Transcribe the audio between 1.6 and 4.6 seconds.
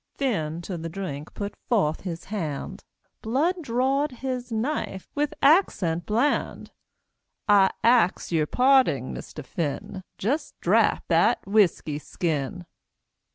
forth his hand; Blood drawed his